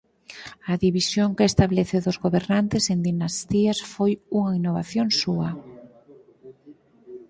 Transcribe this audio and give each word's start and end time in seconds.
A 0.71 0.73
división 0.85 1.29
que 1.37 1.47
establece 1.51 1.97
dos 2.05 2.17
gobernantes 2.25 2.83
en 2.93 2.99
dinastías 3.09 3.79
foi 3.93 4.11
unha 4.37 4.55
innovación 4.59 5.07
súa. 5.21 5.49